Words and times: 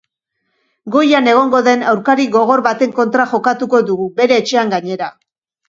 Goian 0.95 1.29
egongo 1.33 1.61
den 1.67 1.83
aurkari 1.91 2.25
gogor 2.37 2.65
baten 2.69 2.97
kontra 3.03 3.29
jokatuko 3.37 3.85
dugu, 3.93 4.11
bere 4.23 4.43
etxean 4.45 4.77
gainera. 4.77 5.15